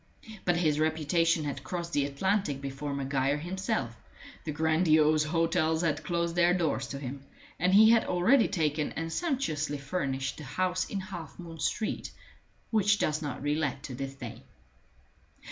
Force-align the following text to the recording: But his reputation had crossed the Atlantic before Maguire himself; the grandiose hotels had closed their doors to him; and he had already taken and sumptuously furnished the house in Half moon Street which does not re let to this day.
But 0.45 0.55
his 0.57 0.79
reputation 0.79 1.43
had 1.43 1.63
crossed 1.63 1.93
the 1.93 2.05
Atlantic 2.07 2.59
before 2.59 2.91
Maguire 2.95 3.37
himself; 3.37 3.95
the 4.45 4.51
grandiose 4.51 5.25
hotels 5.25 5.81
had 5.83 6.03
closed 6.03 6.35
their 6.35 6.55
doors 6.55 6.87
to 6.87 6.97
him; 6.97 7.23
and 7.59 7.71
he 7.71 7.91
had 7.91 8.05
already 8.05 8.47
taken 8.47 8.93
and 8.93 9.13
sumptuously 9.13 9.77
furnished 9.77 10.37
the 10.37 10.43
house 10.43 10.89
in 10.89 11.01
Half 11.01 11.37
moon 11.37 11.59
Street 11.59 12.09
which 12.71 12.97
does 12.97 13.21
not 13.21 13.43
re 13.43 13.53
let 13.53 13.83
to 13.83 13.93
this 13.93 14.15
day. 14.15 14.41